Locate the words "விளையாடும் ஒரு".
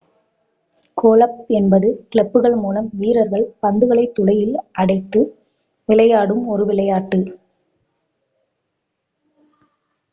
5.89-6.65